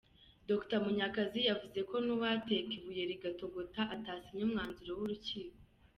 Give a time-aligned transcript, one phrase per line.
[0.49, 5.55] Dr Munyakazi yavuze ko n’uwateka ibuye rigatota atasinya umwanzuro w’urukiko.